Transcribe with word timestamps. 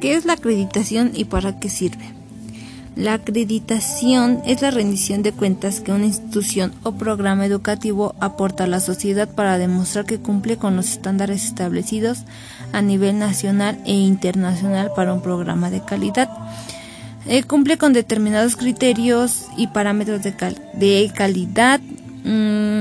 ¿Qué 0.00 0.14
es 0.14 0.24
la 0.24 0.32
acreditación 0.32 1.12
y 1.14 1.26
para 1.26 1.60
qué 1.60 1.68
sirve? 1.68 2.14
La 2.96 3.14
acreditación 3.14 4.40
es 4.46 4.62
la 4.62 4.70
rendición 4.70 5.22
de 5.22 5.32
cuentas 5.32 5.80
que 5.80 5.92
una 5.92 6.06
institución 6.06 6.72
o 6.82 6.92
programa 6.92 7.46
educativo 7.46 8.14
aporta 8.18 8.64
a 8.64 8.66
la 8.66 8.80
sociedad 8.80 9.28
para 9.28 9.58
demostrar 9.58 10.06
que 10.06 10.18
cumple 10.18 10.56
con 10.56 10.74
los 10.74 10.90
estándares 10.90 11.44
establecidos 11.44 12.24
a 12.72 12.82
nivel 12.82 13.18
nacional 13.18 13.78
e 13.84 13.92
internacional 13.92 14.90
para 14.96 15.12
un 15.12 15.22
programa 15.22 15.70
de 15.70 15.84
calidad. 15.84 16.30
Eh, 17.26 17.42
cumple 17.42 17.76
con 17.76 17.92
determinados 17.92 18.56
criterios 18.56 19.46
y 19.56 19.66
parámetros 19.66 20.22
de, 20.22 21.12
calidad, 21.14 21.80
mm, 22.24 22.79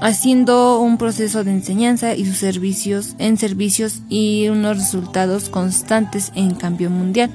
haciendo 0.00 0.80
un 0.80 0.98
proceso 0.98 1.44
de 1.44 1.52
enseñanza 1.52 2.14
y 2.14 2.24
sus 2.24 2.38
servicios 2.38 3.14
en 3.18 3.36
servicios 3.36 4.00
y 4.08 4.48
unos 4.48 4.78
resultados 4.78 5.48
constantes 5.48 6.32
en 6.34 6.54
cambio 6.54 6.90
mundial. 6.90 7.30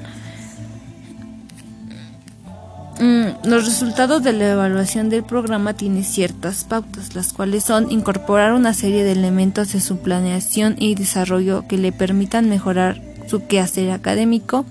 Mm, 2.99 3.48
los 3.49 3.66
resultados 3.66 4.23
de 4.23 4.34
la 4.34 4.52
evaluación 4.52 5.09
del 5.09 5.23
programa 5.23 5.73
tienen 5.73 6.04
ciertas 6.04 6.63
pautas, 6.63 7.16
las 7.16 7.34
cuales 7.34 7.63
son 7.63 7.91
incorporar 7.91 8.54
una 8.54 8.73
serie 8.73 9.04
de 9.04 9.13
elementos 9.13 9.73
de 9.73 9.82
su 9.82 9.98
planeación 9.98 10.76
y 10.80 10.95
desarrollo 10.95 11.68
que 11.68 11.77
le 11.77 11.91
permitan 11.91 12.49
mejorar 12.49 13.02
su 13.27 13.48
quehacer 13.48 13.91
académico, 13.91 14.66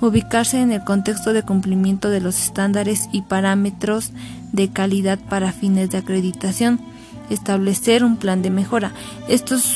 ubicarse 0.00 0.60
en 0.60 0.70
el 0.70 0.84
contexto 0.84 1.32
de 1.32 1.42
cumplimiento 1.42 2.10
de 2.10 2.20
los 2.20 2.38
estándares 2.40 3.08
y 3.10 3.22
parámetros 3.22 4.12
de 4.52 4.68
calidad 4.68 5.18
para 5.18 5.52
fines 5.52 5.90
de 5.90 5.98
acreditación, 5.98 6.80
establecer 7.30 8.04
un 8.04 8.16
plan 8.16 8.42
de 8.42 8.50
mejora. 8.50 8.92
Estos 9.28 9.74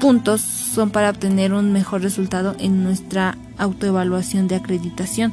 puntos 0.00 0.40
son 0.40 0.90
para 0.90 1.10
obtener 1.10 1.52
un 1.52 1.72
mejor 1.72 2.02
resultado 2.02 2.56
en 2.58 2.82
nuestra 2.82 3.38
autoevaluación 3.58 4.48
de 4.48 4.56
acreditación. 4.56 5.32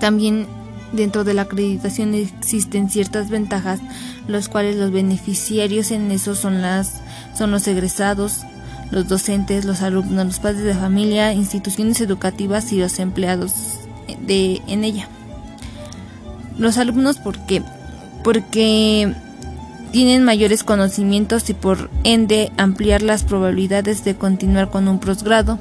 También 0.00 0.46
dentro 0.92 1.24
de 1.24 1.34
la 1.34 1.42
acreditación 1.42 2.14
existen 2.14 2.88
ciertas 2.88 3.28
ventajas, 3.28 3.80
los 4.28 4.48
cuales 4.48 4.76
los 4.76 4.90
beneficiarios 4.90 5.90
en 5.90 6.10
eso 6.10 6.34
son 6.34 6.62
las 6.62 7.02
son 7.36 7.50
los 7.50 7.68
egresados, 7.68 8.42
los 8.90 9.08
docentes, 9.08 9.64
los 9.64 9.82
alumnos, 9.82 10.26
los 10.26 10.40
padres 10.40 10.62
de 10.62 10.74
familia, 10.74 11.32
instituciones 11.32 12.00
educativas 12.00 12.72
y 12.72 12.78
los 12.78 12.98
empleados 12.98 13.52
de 14.26 14.62
en 14.66 14.84
ella. 14.84 15.08
Los 16.58 16.78
alumnos 16.78 17.18
¿por 17.18 17.38
qué? 17.46 17.62
Porque 18.26 19.14
tienen 19.92 20.24
mayores 20.24 20.64
conocimientos 20.64 21.48
y 21.48 21.54
por 21.54 21.90
ende 22.02 22.50
ampliar 22.56 23.02
las 23.02 23.22
probabilidades 23.22 24.02
de 24.02 24.16
continuar 24.16 24.68
con 24.68 24.88
un 24.88 24.98
posgrado, 24.98 25.60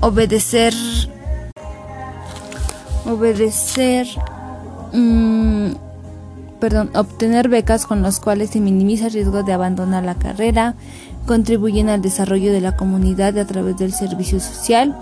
obedecer 0.00 0.72
obedecer, 3.06 4.06
mm, 4.92 5.72
perdón, 6.60 6.90
obtener 6.94 7.48
becas 7.48 7.86
con 7.86 8.02
las 8.02 8.20
cuales 8.20 8.50
se 8.50 8.60
minimiza 8.60 9.06
el 9.06 9.12
riesgo 9.12 9.42
de 9.42 9.52
abandonar 9.52 10.04
la 10.04 10.14
carrera, 10.16 10.74
contribuyen 11.26 11.88
al 11.88 12.02
desarrollo 12.02 12.52
de 12.52 12.60
la 12.60 12.76
comunidad 12.76 13.36
a 13.38 13.46
través 13.46 13.76
del 13.76 13.92
servicio 13.92 14.40
social 14.40 14.96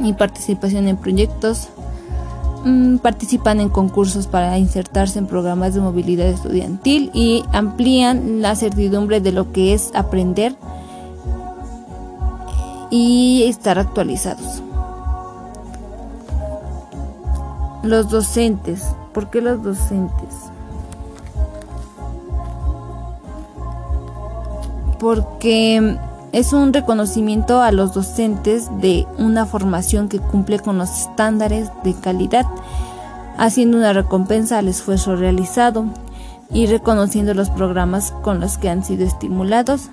y 0.00 0.12
participación 0.12 0.88
en 0.88 0.96
proyectos, 0.96 1.68
mm, 2.64 2.98
participan 2.98 3.60
en 3.60 3.68
concursos 3.68 4.26
para 4.26 4.58
insertarse 4.58 5.18
en 5.18 5.26
programas 5.26 5.74
de 5.74 5.80
movilidad 5.80 6.28
estudiantil 6.28 7.10
y 7.12 7.44
amplían 7.52 8.42
la 8.42 8.56
certidumbre 8.56 9.20
de 9.20 9.32
lo 9.32 9.52
que 9.52 9.74
es 9.74 9.90
aprender 9.94 10.54
y 12.90 13.44
estar 13.44 13.78
actualizados. 13.78 14.62
Los 17.82 18.10
docentes. 18.10 18.84
¿Por 19.12 19.30
qué 19.30 19.40
los 19.40 19.62
docentes? 19.62 20.34
Porque 25.00 25.98
es 26.32 26.54
un 26.54 26.72
reconocimiento 26.72 27.60
a 27.60 27.72
los 27.72 27.92
docentes 27.92 28.68
de 28.80 29.06
una 29.18 29.44
formación 29.44 30.08
que 30.08 30.18
cumple 30.18 30.58
con 30.58 30.78
los 30.78 30.90
estándares 30.90 31.68
de 31.84 31.94
calidad, 31.94 32.46
haciendo 33.36 33.76
una 33.76 33.92
recompensa 33.92 34.58
al 34.58 34.68
esfuerzo 34.68 35.14
realizado 35.14 35.84
y 36.50 36.66
reconociendo 36.66 37.34
los 37.34 37.50
programas 37.50 38.12
con 38.22 38.40
los 38.40 38.56
que 38.56 38.70
han 38.70 38.82
sido 38.82 39.04
estimulados, 39.04 39.90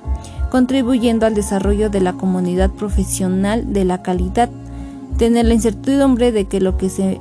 contribuyendo 0.49 1.25
al 1.25 1.35
desarrollo 1.35 1.89
de 1.89 2.01
la 2.01 2.13
comunidad 2.13 2.69
profesional 2.69 3.73
de 3.73 3.85
la 3.85 4.01
calidad, 4.01 4.49
tener 5.17 5.45
la 5.45 5.53
incertidumbre 5.53 6.31
de 6.31 6.45
que 6.45 6.61
lo 6.61 6.77
que 6.77 6.89
se 6.89 7.19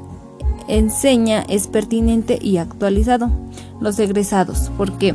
enseña 0.68 1.42
es 1.48 1.66
pertinente 1.66 2.38
y 2.40 2.58
actualizado. 2.58 3.30
Los 3.80 3.98
egresados, 3.98 4.70
¿por 4.76 4.92
qué? 4.98 5.14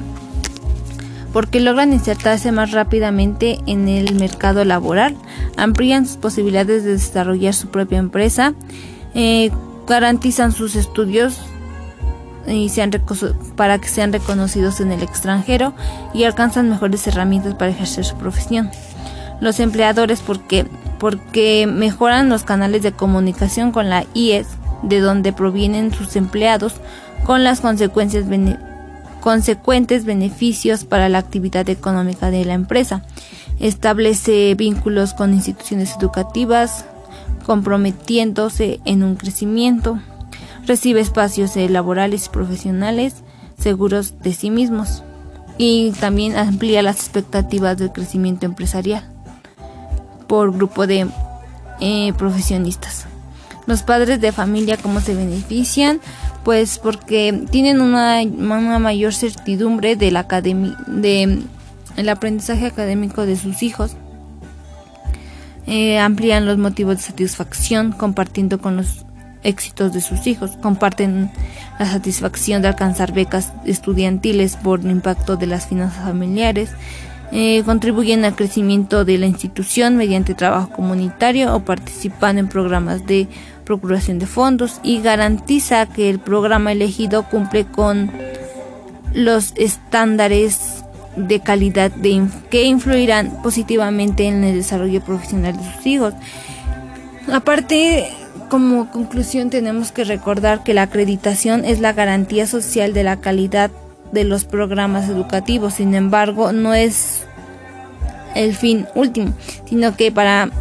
Porque 1.33 1.59
logran 1.59 1.91
insertarse 1.91 2.51
más 2.51 2.71
rápidamente 2.71 3.59
en 3.65 3.89
el 3.89 4.15
mercado 4.15 4.63
laboral, 4.63 5.17
amplían 5.57 6.05
sus 6.05 6.17
posibilidades 6.17 6.83
de 6.83 6.91
desarrollar 6.91 7.53
su 7.53 7.69
propia 7.69 7.97
empresa, 7.97 8.53
eh, 9.15 9.51
garantizan 9.87 10.51
sus 10.51 10.75
estudios 10.75 11.39
y 12.47 12.69
sean 12.69 12.91
para 13.55 13.79
que 13.79 13.87
sean 13.87 14.13
reconocidos 14.13 14.79
en 14.79 14.91
el 14.91 15.01
extranjero 15.01 15.73
y 16.13 16.23
alcanzan 16.23 16.69
mejores 16.69 17.05
herramientas 17.07 17.55
para 17.55 17.71
ejercer 17.71 18.05
su 18.05 18.15
profesión. 18.15 18.69
Los 19.39 19.59
empleadores, 19.59 20.21
¿por 20.21 20.41
qué? 20.41 20.65
Porque 20.99 21.67
mejoran 21.67 22.29
los 22.29 22.43
canales 22.43 22.83
de 22.83 22.91
comunicación 22.91 23.71
con 23.71 23.89
la 23.89 24.05
IES 24.13 24.47
de 24.83 24.99
donde 24.99 25.33
provienen 25.33 25.93
sus 25.93 26.15
empleados 26.15 26.75
con 27.25 27.43
las 27.43 27.61
consecuencias 27.61 28.27
consecuentes 29.23 30.03
beneficios 30.03 30.83
para 30.83 31.07
la 31.07 31.19
actividad 31.19 31.69
económica 31.69 32.29
de 32.29 32.43
la 32.43 32.55
empresa. 32.55 33.05
Establece 33.57 34.53
vínculos 34.55 35.13
con 35.13 35.33
instituciones 35.33 35.95
educativas, 35.97 36.83
comprometiéndose 37.45 38.81
en 38.83 39.01
un 39.01 39.15
crecimiento. 39.15 39.97
Recibe 40.67 40.99
espacios 40.99 41.55
laborales 41.55 42.25
y 42.25 42.29
profesionales 42.31 43.23
seguros 43.57 44.15
de 44.21 44.33
sí 44.33 44.49
mismos 44.49 45.03
y 45.57 45.91
también 46.01 46.35
amplía 46.35 46.81
las 46.81 46.97
expectativas 46.97 47.77
del 47.77 47.93
crecimiento 47.93 48.45
empresarial 48.45 49.05
por 50.27 50.51
grupo 50.51 50.85
de 50.85 51.07
eh, 51.79 52.11
profesionistas. 52.17 53.05
Los 53.67 53.83
padres 53.83 54.19
de 54.19 54.33
familia, 54.33 54.75
¿cómo 54.75 54.99
se 54.99 55.15
benefician? 55.15 56.01
Pues 56.43 56.77
porque 56.77 57.45
tienen 57.51 57.79
una, 57.79 58.21
mayor 58.79 59.13
certidumbre 59.13 59.95
de 59.95 60.11
la 60.11 60.23
de 60.23 61.43
el 61.95 62.09
aprendizaje 62.09 62.65
académico 62.65 63.25
de 63.25 63.35
sus 63.35 63.63
hijos. 63.63 63.95
Eh, 65.65 65.99
amplían 65.99 66.45
los 66.45 66.57
motivos 66.57 66.97
de 66.97 67.03
satisfacción 67.03 67.93
compartiendo 67.93 68.59
con 68.59 68.75
los 68.75 69.05
éxitos 69.43 69.93
de 69.93 70.01
sus 70.01 70.27
hijos. 70.27 70.51
Comparten 70.61 71.31
la 71.79 71.85
satisfacción 71.85 72.61
de 72.61 72.69
alcanzar 72.69 73.13
becas 73.13 73.53
estudiantiles 73.65 74.55
por 74.57 74.81
el 74.81 74.91
impacto 74.91 75.37
de 75.37 75.47
las 75.47 75.67
finanzas 75.67 76.03
familiares. 76.03 76.71
Eh, 77.31 77.63
contribuyen 77.65 78.25
al 78.25 78.35
crecimiento 78.35 79.05
de 79.05 79.17
la 79.17 79.25
institución 79.25 79.97
mediante 79.97 80.35
trabajo 80.35 80.69
comunitario 80.69 81.55
o 81.55 81.61
participan 81.61 82.37
en 82.37 82.47
programas 82.47 83.07
de 83.07 83.27
procuración 83.63 84.19
de 84.19 84.25
fondos 84.25 84.79
y 84.83 85.01
garantiza 85.01 85.85
que 85.85 86.09
el 86.09 86.19
programa 86.19 86.71
elegido 86.71 87.23
cumple 87.23 87.65
con 87.65 88.11
los 89.13 89.53
estándares 89.55 90.83
de 91.15 91.39
calidad 91.39 91.91
de 91.91 92.27
que 92.49 92.63
influirán 92.63 93.41
positivamente 93.43 94.27
en 94.27 94.43
el 94.43 94.55
desarrollo 94.55 95.01
profesional 95.01 95.55
de 95.57 95.73
sus 95.73 95.85
hijos. 95.85 96.13
Aparte, 97.31 98.09
como 98.49 98.91
conclusión 98.91 99.49
tenemos 99.49 99.91
que 99.91 100.03
recordar 100.03 100.63
que 100.63 100.73
la 100.73 100.83
acreditación 100.83 101.65
es 101.65 101.79
la 101.79 101.93
garantía 101.93 102.47
social 102.47 102.93
de 102.93 103.03
la 103.03 103.19
calidad 103.21 103.71
de 104.11 104.23
los 104.23 104.45
programas 104.45 105.09
educativos, 105.09 105.75
sin 105.75 105.95
embargo, 105.95 106.51
no 106.51 106.73
es 106.73 107.25
el 108.35 108.55
fin 108.55 108.87
último, 108.95 109.33
sino 109.65 109.95
que 109.95 110.11
para 110.11 110.51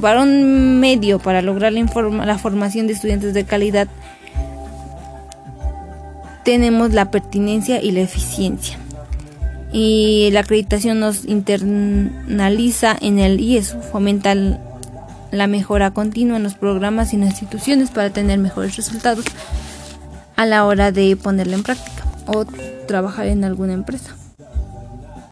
para 0.00 0.22
un 0.22 0.80
medio 0.80 1.18
para 1.18 1.42
lograr 1.42 1.72
la, 1.72 2.26
la 2.26 2.38
formación 2.38 2.86
de 2.86 2.94
estudiantes 2.94 3.34
de 3.34 3.44
calidad, 3.44 3.88
tenemos 6.44 6.92
la 6.92 7.10
pertinencia 7.10 7.82
y 7.82 7.92
la 7.92 8.00
eficiencia. 8.00 8.78
Y 9.72 10.30
la 10.32 10.40
acreditación 10.40 10.98
nos 10.98 11.24
internaliza 11.26 12.96
en 13.00 13.18
el 13.18 13.40
IES, 13.40 13.76
fomenta 13.92 14.34
la 15.30 15.46
mejora 15.46 15.92
continua 15.92 16.38
en 16.38 16.42
los 16.42 16.54
programas 16.54 17.12
y 17.12 17.16
en 17.16 17.22
las 17.22 17.30
instituciones 17.30 17.90
para 17.90 18.10
tener 18.10 18.38
mejores 18.38 18.76
resultados 18.76 19.24
a 20.34 20.46
la 20.46 20.64
hora 20.64 20.90
de 20.90 21.16
ponerla 21.16 21.54
en 21.54 21.62
práctica 21.62 22.04
o 22.26 22.44
trabajar 22.88 23.26
en 23.26 23.44
alguna 23.44 23.74
empresa. 23.74 24.16